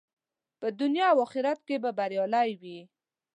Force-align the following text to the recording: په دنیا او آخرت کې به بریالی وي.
په 0.59 0.67
دنیا 0.81 1.07
او 1.11 1.17
آخرت 1.25 1.59
کې 1.67 1.75
به 1.83 1.89
بریالی 1.97 2.49
وي. 2.61 2.79